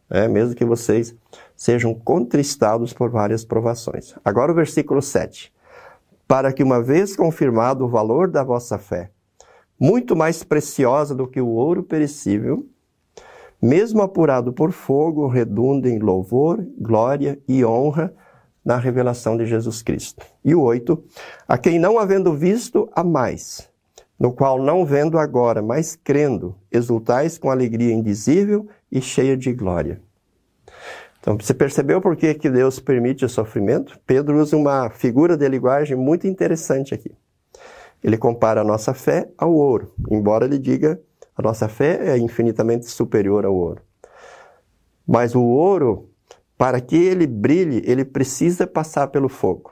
é, 0.10 0.28
mesmo 0.28 0.56
que 0.56 0.64
vocês 0.66 1.16
sejam 1.56 1.94
contristados 1.94 2.94
por 2.94 3.10
várias 3.10 3.44
provações. 3.44 4.16
Agora 4.24 4.52
o 4.52 4.56
versículo 4.56 5.02
7 5.02 5.52
para 6.32 6.54
que, 6.54 6.64
uma 6.64 6.82
vez 6.82 7.14
confirmado 7.14 7.84
o 7.84 7.90
valor 7.90 8.30
da 8.30 8.42
vossa 8.42 8.78
fé, 8.78 9.12
muito 9.78 10.16
mais 10.16 10.44
preciosa 10.44 11.14
do 11.14 11.28
que 11.28 11.42
o 11.42 11.50
ouro 11.50 11.84
perecível, 11.84 12.66
mesmo 13.62 14.02
apurado 14.02 14.54
por 14.54 14.72
fogo, 14.72 15.28
redunda 15.28 15.90
em 15.90 16.00
louvor, 16.00 16.66
glória 16.80 17.38
e 17.50 17.66
honra 17.66 18.14
na 18.64 18.78
revelação 18.78 19.36
de 19.36 19.46
Jesus 19.46 19.82
Cristo. 19.82 20.26
E 20.42 20.56
o 20.56 20.62
oito, 20.62 21.04
a 21.46 21.58
quem 21.58 21.78
não 21.78 22.00
havendo 22.00 22.34
visto, 22.34 22.90
a 22.96 23.04
mais, 23.04 23.70
no 24.18 24.32
qual 24.32 24.58
não 24.58 24.86
vendo 24.86 25.20
agora, 25.20 25.62
mas 25.62 26.00
crendo, 26.02 26.56
exultais 26.72 27.38
com 27.38 27.52
alegria 27.52 27.94
indizível 27.94 28.70
e 28.90 29.02
cheia 29.02 29.36
de 29.36 29.52
glória 29.52 30.02
então, 31.22 31.38
você 31.40 31.54
percebeu 31.54 32.02
por 32.02 32.16
que, 32.16 32.34
que 32.34 32.50
Deus 32.50 32.80
permite 32.80 33.24
o 33.24 33.30
sofrimento? 33.30 34.00
Pedro 34.08 34.42
usa 34.42 34.58
uma 34.58 34.90
figura 34.90 35.38
de 35.38 35.48
linguagem 35.48 35.96
muito 35.96 36.26
interessante 36.26 36.96
aqui. 36.96 37.12
Ele 38.04 38.18
compara 38.18 38.62
a 38.62 38.64
nossa 38.64 38.92
fé 38.92 39.30
ao 39.38 39.54
ouro, 39.54 39.94
embora 40.10 40.46
ele 40.46 40.58
diga 40.58 41.00
a 41.38 41.42
nossa 41.44 41.68
fé 41.68 42.10
é 42.10 42.18
infinitamente 42.18 42.88
superior 42.88 43.46
ao 43.46 43.54
ouro. 43.54 43.84
Mas 45.08 45.36
o 45.36 45.44
ouro, 45.44 46.10
para 46.58 46.82
que 46.82 46.96
ele 46.96 47.28
brilhe, 47.28 47.84
ele 47.86 48.04
precisa 48.04 48.66
passar 48.66 49.08
pelo 49.08 49.30
fogo. 49.30 49.72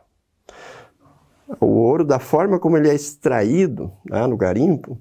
O 1.60 1.66
ouro, 1.66 2.06
da 2.06 2.20
forma 2.20 2.60
como 2.60 2.78
ele 2.78 2.90
é 2.90 2.94
extraído 2.94 3.92
né, 4.08 4.28
no 4.28 4.38
garimpo, 4.38 5.00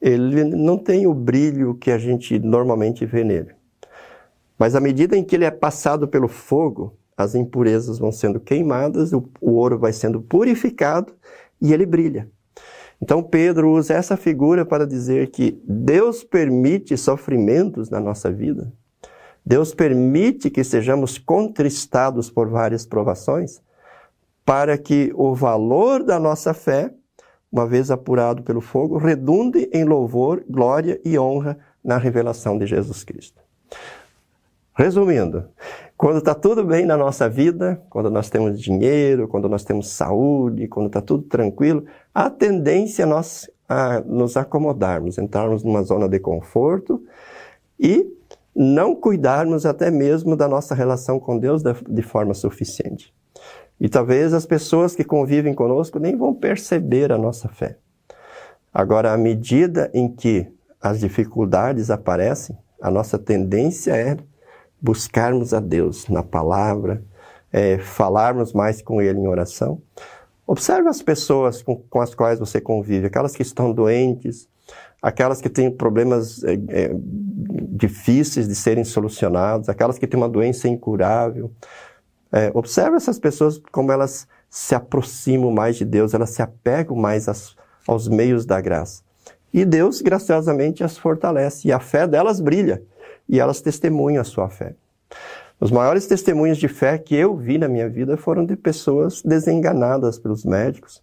ele 0.00 0.44
não 0.44 0.78
tem 0.78 1.06
o 1.06 1.12
brilho 1.12 1.74
que 1.74 1.90
a 1.90 1.98
gente 1.98 2.38
normalmente 2.38 3.04
vê 3.04 3.22
nele. 3.22 3.57
Mas 4.58 4.74
à 4.74 4.80
medida 4.80 5.16
em 5.16 5.24
que 5.24 5.36
ele 5.36 5.44
é 5.44 5.50
passado 5.50 6.08
pelo 6.08 6.28
fogo, 6.28 6.96
as 7.16 7.34
impurezas 7.34 7.98
vão 7.98 8.10
sendo 8.10 8.40
queimadas, 8.40 9.12
o, 9.12 9.28
o 9.40 9.52
ouro 9.52 9.78
vai 9.78 9.92
sendo 9.92 10.20
purificado 10.20 11.14
e 11.60 11.72
ele 11.72 11.86
brilha. 11.86 12.28
Então 13.00 13.22
Pedro 13.22 13.70
usa 13.70 13.94
essa 13.94 14.16
figura 14.16 14.64
para 14.64 14.86
dizer 14.86 15.30
que 15.30 15.60
Deus 15.64 16.24
permite 16.24 16.96
sofrimentos 16.96 17.88
na 17.88 18.00
nossa 18.00 18.30
vida. 18.30 18.72
Deus 19.46 19.72
permite 19.72 20.50
que 20.50 20.62
sejamos 20.62 21.16
contristados 21.16 22.28
por 22.28 22.48
várias 22.48 22.84
provações, 22.84 23.62
para 24.44 24.76
que 24.76 25.12
o 25.14 25.34
valor 25.34 26.02
da 26.02 26.18
nossa 26.18 26.52
fé, 26.52 26.92
uma 27.50 27.66
vez 27.66 27.90
apurado 27.90 28.42
pelo 28.42 28.60
fogo, 28.60 28.98
redunde 28.98 29.70
em 29.72 29.84
louvor, 29.84 30.44
glória 30.48 31.00
e 31.04 31.18
honra 31.18 31.58
na 31.82 31.96
revelação 31.96 32.58
de 32.58 32.66
Jesus 32.66 33.04
Cristo. 33.04 33.40
Resumindo, 34.78 35.48
quando 35.96 36.18
está 36.18 36.36
tudo 36.36 36.64
bem 36.64 36.86
na 36.86 36.96
nossa 36.96 37.28
vida, 37.28 37.82
quando 37.90 38.08
nós 38.08 38.30
temos 38.30 38.60
dinheiro, 38.60 39.26
quando 39.26 39.48
nós 39.48 39.64
temos 39.64 39.88
saúde, 39.88 40.68
quando 40.68 40.86
está 40.86 41.00
tudo 41.02 41.24
tranquilo, 41.24 41.84
a 42.14 42.30
tendência 42.30 43.02
é 43.02 43.06
nós 43.06 43.50
a 43.68 43.98
nos 44.02 44.36
acomodarmos, 44.36 45.18
entrarmos 45.18 45.64
numa 45.64 45.82
zona 45.82 46.08
de 46.08 46.20
conforto 46.20 47.02
e 47.78 48.06
não 48.54 48.94
cuidarmos 48.94 49.66
até 49.66 49.90
mesmo 49.90 50.36
da 50.36 50.46
nossa 50.46 50.76
relação 50.76 51.18
com 51.18 51.36
Deus 51.36 51.60
de 51.60 52.02
forma 52.02 52.32
suficiente. 52.32 53.12
E 53.80 53.88
talvez 53.88 54.32
as 54.32 54.46
pessoas 54.46 54.94
que 54.94 55.02
convivem 55.02 55.54
conosco 55.54 55.98
nem 55.98 56.16
vão 56.16 56.32
perceber 56.32 57.10
a 57.10 57.18
nossa 57.18 57.48
fé. 57.48 57.78
Agora, 58.72 59.12
à 59.12 59.16
medida 59.16 59.90
em 59.92 60.08
que 60.08 60.46
as 60.80 61.00
dificuldades 61.00 61.90
aparecem, 61.90 62.56
a 62.80 62.92
nossa 62.92 63.18
tendência 63.18 63.90
é 63.90 64.16
buscarmos 64.80 65.52
a 65.52 65.60
Deus 65.60 66.08
na 66.08 66.22
palavra, 66.22 67.02
é, 67.52 67.78
falarmos 67.78 68.52
mais 68.52 68.80
com 68.82 69.00
Ele 69.00 69.18
em 69.18 69.26
oração. 69.26 69.80
Observe 70.46 70.88
as 70.88 71.02
pessoas 71.02 71.62
com, 71.62 71.76
com, 71.76 72.00
as 72.00 72.14
quais 72.14 72.38
você 72.38 72.60
convive, 72.60 73.06
aquelas 73.06 73.34
que 73.34 73.42
estão 73.42 73.72
doentes, 73.72 74.48
aquelas 75.02 75.40
que 75.40 75.48
têm 75.48 75.70
problemas 75.70 76.42
é, 76.44 76.54
é, 76.68 76.90
difíceis 77.70 78.48
de 78.48 78.54
serem 78.54 78.84
solucionados, 78.84 79.68
aquelas 79.68 79.98
que 79.98 80.06
têm 80.06 80.18
uma 80.18 80.28
doença 80.28 80.68
incurável. 80.68 81.50
É, 82.32 82.50
observe 82.54 82.96
essas 82.96 83.18
pessoas 83.18 83.60
como 83.72 83.92
elas 83.92 84.26
se 84.50 84.74
aproximam 84.74 85.50
mais 85.50 85.76
de 85.76 85.84
Deus, 85.84 86.14
elas 86.14 86.30
se 86.30 86.42
apegam 86.42 86.96
mais 86.96 87.28
às, 87.28 87.54
aos 87.86 88.08
meios 88.08 88.46
da 88.46 88.60
graça. 88.60 89.02
E 89.52 89.64
Deus, 89.64 90.02
graciosamente, 90.02 90.84
as 90.84 90.98
fortalece, 90.98 91.68
e 91.68 91.72
a 91.72 91.80
fé 91.80 92.06
delas 92.06 92.40
brilha, 92.40 92.82
e 93.28 93.38
elas 93.38 93.60
testemunham 93.60 94.20
a 94.20 94.24
sua 94.24 94.48
fé. 94.48 94.74
Os 95.60 95.70
maiores 95.72 96.06
testemunhos 96.06 96.56
de 96.56 96.68
fé 96.68 96.96
que 96.98 97.16
eu 97.16 97.36
vi 97.36 97.58
na 97.58 97.68
minha 97.68 97.88
vida 97.88 98.16
foram 98.16 98.46
de 98.46 98.54
pessoas 98.56 99.22
desenganadas 99.22 100.18
pelos 100.18 100.44
médicos, 100.44 101.02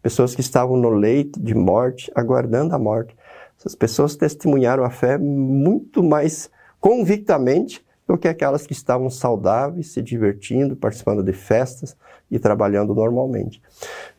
pessoas 0.00 0.34
que 0.34 0.40
estavam 0.40 0.76
no 0.76 0.90
leito 0.90 1.40
de 1.40 1.54
morte, 1.54 2.10
aguardando 2.14 2.74
a 2.74 2.78
morte. 2.78 3.16
Essas 3.58 3.74
pessoas 3.74 4.14
testemunharam 4.14 4.84
a 4.84 4.90
fé 4.90 5.18
muito 5.18 6.04
mais 6.04 6.48
convictamente 6.78 7.84
do 8.06 8.16
que 8.16 8.28
aquelas 8.28 8.64
que 8.64 8.72
estavam 8.72 9.10
saudáveis, 9.10 9.88
se 9.88 10.00
divertindo, 10.00 10.76
participando 10.76 11.24
de 11.24 11.32
festas 11.32 11.96
e 12.30 12.38
trabalhando 12.38 12.94
normalmente. 12.94 13.60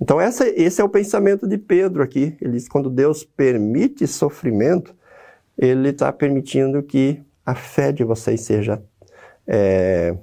Então, 0.02 0.20
essa, 0.20 0.46
esse 0.50 0.82
é 0.82 0.84
o 0.84 0.90
pensamento 0.90 1.48
de 1.48 1.58
Pedro 1.58 2.04
aqui. 2.04 2.36
Ele 2.42 2.54
diz: 2.54 2.68
quando 2.68 2.90
Deus 2.90 3.24
permite 3.24 4.06
sofrimento, 4.06 4.94
ele 5.58 5.90
está 5.90 6.12
permitindo 6.12 6.84
que 6.84 7.24
a 7.48 7.56
fé 7.56 7.94
de 7.94 8.04
vocês 8.04 8.42
seja 8.42 8.84
é, 9.48 10.13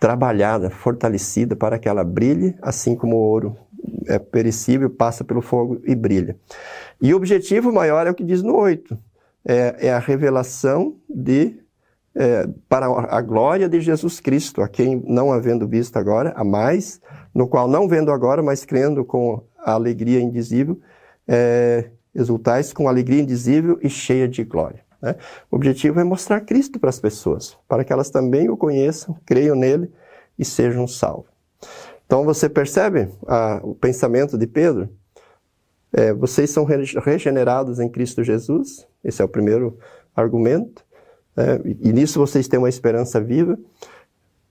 trabalhada, 0.00 0.70
fortalecida 0.70 1.56
para 1.56 1.80
que 1.80 1.88
ela 1.88 2.04
brilhe, 2.04 2.54
assim 2.62 2.94
como 2.94 3.16
o 3.16 3.18
ouro 3.18 3.56
é 4.06 4.20
perecível, 4.20 4.88
passa 4.88 5.24
pelo 5.24 5.42
fogo 5.42 5.80
e 5.84 5.96
brilha. 5.96 6.36
E 7.02 7.12
o 7.12 7.16
objetivo 7.16 7.72
maior 7.72 8.06
é 8.06 8.10
o 8.10 8.14
que 8.14 8.22
diz 8.22 8.40
no 8.40 8.56
8, 8.56 8.96
é, 9.44 9.88
é 9.88 9.92
a 9.92 9.98
revelação 9.98 10.94
de 11.12 11.58
é, 12.14 12.48
para 12.68 12.86
a 12.86 13.20
glória 13.20 13.68
de 13.68 13.80
Jesus 13.80 14.20
Cristo, 14.20 14.62
a 14.62 14.68
quem 14.68 15.02
não 15.08 15.32
havendo 15.32 15.66
visto 15.66 15.96
agora, 15.96 16.32
a 16.36 16.44
mais, 16.44 17.00
no 17.34 17.48
qual 17.48 17.66
não 17.66 17.88
vendo 17.88 18.12
agora, 18.12 18.44
mas 18.44 18.64
crendo 18.64 19.04
com 19.04 19.42
a 19.58 19.72
alegria 19.72 20.20
indizível, 20.20 20.78
é, 21.26 21.90
exultais 22.14 22.72
com 22.72 22.88
alegria 22.88 23.22
indizível 23.22 23.76
e 23.82 23.90
cheia 23.90 24.28
de 24.28 24.44
glória. 24.44 24.87
Né? 25.00 25.16
O 25.50 25.56
objetivo 25.56 26.00
é 26.00 26.04
mostrar 26.04 26.40
Cristo 26.40 26.78
para 26.78 26.90
as 26.90 26.98
pessoas, 26.98 27.56
para 27.68 27.84
que 27.84 27.92
elas 27.92 28.10
também 28.10 28.48
o 28.48 28.56
conheçam, 28.56 29.16
creiam 29.24 29.56
nele 29.56 29.90
e 30.38 30.44
sejam 30.44 30.86
salvos. 30.86 31.30
Então 32.06 32.24
você 32.24 32.48
percebe 32.48 33.08
a, 33.26 33.60
o 33.62 33.74
pensamento 33.74 34.38
de 34.38 34.46
Pedro? 34.46 34.88
É, 35.92 36.12
vocês 36.12 36.50
são 36.50 36.64
regenerados 36.64 37.80
em 37.80 37.88
Cristo 37.88 38.22
Jesus, 38.22 38.86
esse 39.02 39.22
é 39.22 39.24
o 39.24 39.28
primeiro 39.28 39.78
argumento, 40.14 40.84
é, 41.36 41.60
e 41.64 41.92
nisso 41.92 42.18
vocês 42.18 42.48
têm 42.48 42.58
uma 42.58 42.68
esperança 42.68 43.20
viva. 43.20 43.58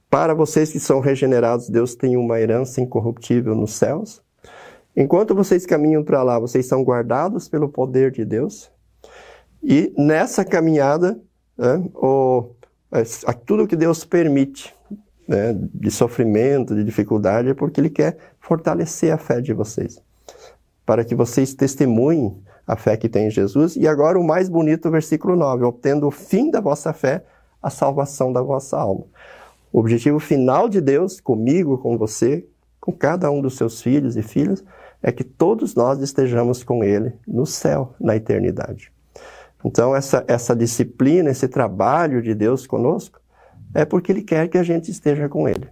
Para 0.09 0.33
vocês 0.33 0.71
que 0.71 0.79
são 0.79 1.01
regenerados, 1.01 1.69
Deus 1.69 1.95
tem 1.95 2.15
uma 2.15 2.39
herança 2.39 2.79
incorruptível 2.79 3.53
nos 3.53 3.73
céus. 3.73 4.21
Enquanto 4.95 5.35
vocês 5.35 5.65
caminham 5.65 6.03
para 6.03 6.23
lá, 6.23 6.39
vocês 6.39 6.65
são 6.65 6.81
guardados 6.81 7.49
pelo 7.49 7.67
poder 7.67 8.09
de 8.11 8.23
Deus. 8.23 8.71
E 9.63 9.93
nessa 9.97 10.45
caminhada, 10.45 11.19
é, 11.59 11.75
o, 11.95 12.51
é, 12.91 13.03
tudo 13.45 13.67
que 13.67 13.75
Deus 13.75 14.05
permite 14.05 14.73
né, 15.27 15.53
de 15.73 15.91
sofrimento, 15.91 16.75
de 16.75 16.83
dificuldade, 16.83 17.49
é 17.49 17.53
porque 17.53 17.81
Ele 17.81 17.89
quer 17.89 18.17
fortalecer 18.39 19.11
a 19.11 19.17
fé 19.17 19.41
de 19.41 19.53
vocês, 19.53 20.01
para 20.85 21.03
que 21.03 21.13
vocês 21.13 21.53
testemunhem 21.53 22.37
a 22.65 22.75
fé 22.75 22.95
que 22.95 23.09
tem 23.09 23.27
em 23.27 23.31
Jesus. 23.31 23.75
E 23.75 23.87
agora 23.87 24.19
o 24.19 24.23
mais 24.23 24.49
bonito, 24.49 24.89
versículo 24.89 25.35
9: 25.35 25.63
obtendo 25.63 26.07
o 26.07 26.11
fim 26.11 26.49
da 26.49 26.61
vossa 26.61 26.93
fé, 26.93 27.23
a 27.61 27.69
salvação 27.69 28.31
da 28.31 28.41
vossa 28.41 28.77
alma. 28.77 29.03
O 29.71 29.79
objetivo 29.79 30.19
final 30.19 30.69
de 30.69 30.79
Deus, 30.79 31.19
comigo, 31.19 31.77
com 31.77 31.97
você, 31.97 32.45
com 32.79 32.91
cada 32.91 33.29
um 33.29 33.41
dos 33.41 33.57
seus 33.57 33.81
filhos 33.81 34.15
e 34.15 34.21
filhas, 34.21 34.63
é 35.03 35.11
que 35.11 35.23
todos 35.23 35.75
nós 35.75 35.99
estejamos 36.01 36.63
com 36.63 36.83
Ele 36.83 37.13
no 37.27 37.45
céu, 37.45 37.93
na 37.99 38.15
eternidade. 38.15 38.91
Então, 39.63 39.95
essa, 39.95 40.23
essa 40.27 40.55
disciplina, 40.55 41.29
esse 41.29 41.47
trabalho 41.47 42.21
de 42.21 42.33
Deus 42.33 42.67
conosco, 42.67 43.19
é 43.73 43.85
porque 43.85 44.11
Ele 44.11 44.21
quer 44.21 44.47
que 44.47 44.57
a 44.57 44.63
gente 44.63 44.91
esteja 44.91 45.27
com 45.27 45.47
Ele. 45.47 45.67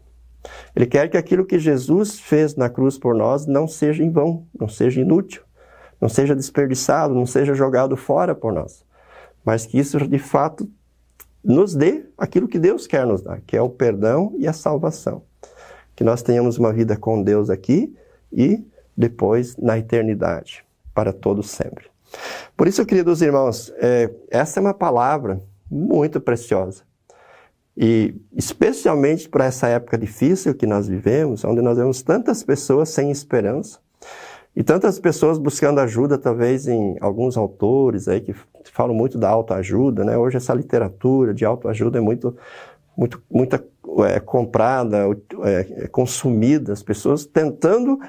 Ele 0.75 0.85
quer 0.85 1.09
que 1.09 1.17
aquilo 1.17 1.45
que 1.45 1.57
Jesus 1.57 2.19
fez 2.19 2.55
na 2.55 2.69
cruz 2.69 2.97
por 2.97 3.15
nós 3.15 3.45
não 3.45 3.67
seja 3.67 4.03
em 4.03 4.11
vão, 4.11 4.45
não 4.57 4.67
seja 4.67 5.01
inútil, 5.01 5.43
não 5.99 6.09
seja 6.09 6.35
desperdiçado, 6.35 7.13
não 7.13 7.25
seja 7.25 7.53
jogado 7.53 7.95
fora 7.95 8.35
por 8.35 8.53
nós, 8.53 8.85
mas 9.43 9.65
que 9.65 9.79
isso 9.79 9.97
de 10.07 10.19
fato 10.19 10.69
nos 11.43 11.75
dê 11.75 12.05
aquilo 12.17 12.47
que 12.47 12.59
Deus 12.59 12.87
quer 12.87 13.05
nos 13.05 13.21
dar, 13.21 13.41
que 13.41 13.55
é 13.55 13.61
o 13.61 13.69
perdão 13.69 14.33
e 14.37 14.47
a 14.47 14.53
salvação. 14.53 15.23
Que 15.95 16.03
nós 16.03 16.21
tenhamos 16.21 16.57
uma 16.57 16.73
vida 16.73 16.97
com 16.97 17.21
Deus 17.21 17.49
aqui 17.49 17.95
e 18.31 18.65
depois 18.97 19.55
na 19.57 19.77
eternidade, 19.77 20.65
para 20.93 21.13
todos 21.13 21.49
sempre. 21.49 21.94
Por 22.55 22.67
isso, 22.67 22.85
queridos 22.85 23.21
irmãos, 23.21 23.73
é, 23.77 24.09
essa 24.29 24.59
é 24.59 24.61
uma 24.61 24.73
palavra 24.73 25.41
muito 25.69 26.19
preciosa. 26.21 26.83
E 27.77 28.15
especialmente 28.33 29.27
para 29.27 29.45
essa 29.45 29.67
época 29.67 29.97
difícil 29.97 30.55
que 30.55 30.65
nós 30.65 30.87
vivemos, 30.87 31.43
onde 31.43 31.61
nós 31.61 31.77
vemos 31.77 32.01
tantas 32.01 32.41
pessoas 32.41 32.89
sem 32.89 33.11
esperança 33.11 33.79
e 34.55 34.63
tantas 34.63 34.97
pessoas 34.97 35.37
buscando 35.37 35.81
ajuda, 35.81 36.17
talvez 36.17 36.67
em 36.67 36.95
alguns 37.01 37.35
autores 37.35 38.07
aí 38.07 38.21
que 38.21 38.33
falam 38.71 38.95
muito 38.95 39.17
da 39.17 39.29
autoajuda, 39.29 40.05
né? 40.05 40.17
Hoje 40.17 40.37
essa 40.37 40.53
literatura 40.53 41.33
de 41.33 41.43
autoajuda 41.43 41.97
é 41.97 42.01
muito, 42.01 42.37
muito, 42.95 43.21
muita 43.29 43.61
é, 44.03 44.19
comprada, 44.19 45.05
é, 45.43 45.87
consumida, 45.87 46.73
as 46.73 46.83
pessoas 46.83 47.25
tentando 47.25 47.99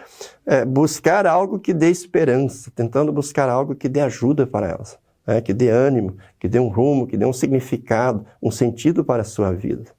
é, 0.45 0.65
buscar 0.65 1.27
algo 1.27 1.59
que 1.59 1.73
dê 1.73 1.91
esperança, 1.91 2.73
tentando 2.75 3.13
buscar 3.13 3.49
algo 3.49 3.75
que 3.75 3.89
dê 3.89 4.01
ajuda 4.01 4.47
para 4.47 4.69
elas, 4.69 4.99
né? 5.27 5.41
que 5.41 5.53
dê 5.53 5.69
ânimo, 5.69 6.17
que 6.41 6.49
dê 6.49 6.59
um 6.59 6.69
rumo, 6.69 7.07
que 7.07 7.17
dê 7.17 7.25
um 7.25 7.33
significado, 7.33 8.27
um 8.43 8.51
sentido 8.51 9.05
para 9.05 9.23
a 9.23 9.25
sua 9.25 9.53
vida. 9.53 9.91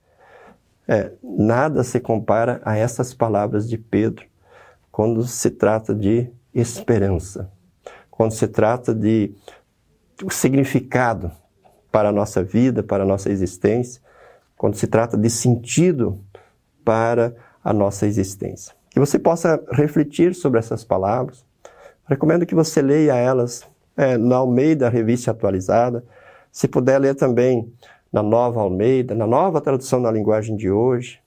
É, 0.88 1.12
nada 1.22 1.84
se 1.84 2.00
compara 2.00 2.62
a 2.64 2.78
essas 2.78 3.14
palavras 3.14 3.70
de 3.70 3.78
Pedro 3.78 4.26
quando 4.92 5.24
se 5.24 5.52
trata 5.52 5.94
de 5.94 6.30
esperança, 6.54 7.52
quando 8.10 8.32
se 8.32 8.48
trata 8.48 8.96
de 8.96 9.34
significado 10.30 11.32
para 11.92 12.10
a 12.10 12.12
nossa 12.12 12.44
vida, 12.44 12.82
para 12.82 13.04
a 13.04 13.06
nossa 13.06 13.30
existência, 13.30 14.02
quando 14.58 14.76
se 14.76 14.88
trata 14.88 15.16
de 15.16 15.30
sentido 15.30 16.20
para 16.84 17.34
a 17.64 17.72
nossa 17.72 18.08
existência. 18.08 18.74
Que 18.90 19.00
você 19.00 19.20
possa 19.20 19.64
refletir 19.72 20.34
sobre 20.34 20.60
essas 20.60 20.84
palavras. 20.84 21.46
Recomendo 22.06 22.46
que 22.46 22.56
você 22.56 22.82
leia 22.82 23.16
elas 23.16 23.68
é, 23.96 24.18
na 24.18 24.38
Almeida, 24.38 24.90
revista 24.90 25.32
atualizada. 25.32 26.04
Se 26.52 26.68
puder 26.68 27.00
ler 27.00 27.14
também 27.16 27.72
na 28.12 28.24
Nova 28.24 28.62
Almeida, 28.62 29.14
na 29.14 29.28
nova 29.28 29.62
tradução 29.62 30.00
na 30.00 30.10
linguagem 30.10 30.56
de 30.56 30.72
hoje. 30.72 31.20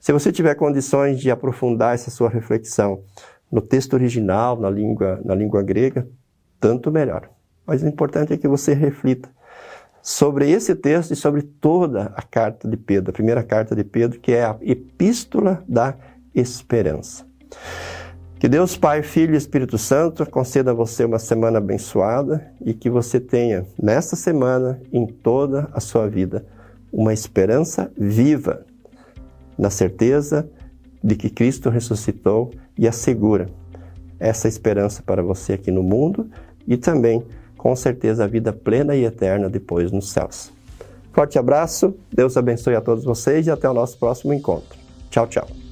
Se 0.00 0.12
você 0.12 0.32
tiver 0.32 0.54
condições 0.54 1.20
de 1.20 1.30
aprofundar 1.30 1.94
essa 1.94 2.10
sua 2.10 2.28
reflexão 2.28 3.02
no 3.50 3.60
texto 3.60 3.94
original, 3.94 4.58
na 4.58 4.68
língua, 4.68 5.20
na 5.24 5.34
língua 5.34 5.62
grega, 5.62 6.08
tanto 6.58 6.90
melhor. 6.90 7.28
Mas 7.66 7.82
o 7.82 7.88
importante 7.88 8.32
é 8.32 8.36
que 8.36 8.48
você 8.48 8.74
reflita 8.74 9.30
sobre 10.04 10.50
esse 10.50 10.74
texto 10.74 11.12
e 11.12 11.16
sobre 11.16 11.40
toda 11.40 12.12
a 12.14 12.20
carta 12.20 12.68
de 12.68 12.76
Pedro, 12.76 13.08
a 13.08 13.14
primeira 13.14 13.42
carta 13.42 13.74
de 13.74 13.82
Pedro, 13.82 14.20
que 14.20 14.32
é 14.32 14.44
a 14.44 14.54
epístola 14.60 15.64
da 15.66 15.96
esperança. 16.34 17.24
Que 18.38 18.46
Deus 18.46 18.76
Pai, 18.76 19.02
Filho 19.02 19.32
e 19.32 19.38
Espírito 19.38 19.78
Santo 19.78 20.26
conceda 20.26 20.72
a 20.72 20.74
você 20.74 21.06
uma 21.06 21.18
semana 21.18 21.56
abençoada 21.56 22.52
e 22.60 22.74
que 22.74 22.90
você 22.90 23.18
tenha 23.18 23.64
nessa 23.82 24.14
semana, 24.14 24.78
em 24.92 25.06
toda 25.06 25.70
a 25.72 25.80
sua 25.80 26.06
vida, 26.06 26.44
uma 26.92 27.14
esperança 27.14 27.90
viva, 27.96 28.66
na 29.56 29.70
certeza 29.70 30.46
de 31.02 31.16
que 31.16 31.30
Cristo 31.30 31.70
ressuscitou 31.70 32.50
e 32.76 32.86
assegura 32.86 33.46
essa 34.20 34.48
esperança 34.48 35.02
para 35.02 35.22
você 35.22 35.54
aqui 35.54 35.70
no 35.70 35.82
mundo 35.82 36.28
e 36.66 36.76
também, 36.76 37.24
com 37.64 37.74
certeza, 37.74 38.24
a 38.24 38.26
vida 38.26 38.52
plena 38.52 38.94
e 38.94 39.06
eterna 39.06 39.48
depois 39.48 39.90
nos 39.90 40.10
céus. 40.10 40.52
Forte 41.14 41.38
abraço, 41.38 41.94
Deus 42.12 42.36
abençoe 42.36 42.76
a 42.76 42.80
todos 42.82 43.04
vocês 43.04 43.46
e 43.46 43.50
até 43.50 43.66
o 43.66 43.72
nosso 43.72 43.98
próximo 43.98 44.34
encontro. 44.34 44.78
Tchau, 45.08 45.26
tchau. 45.26 45.63